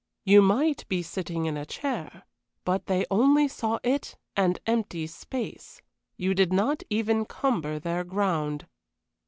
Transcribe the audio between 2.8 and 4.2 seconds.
they only saw it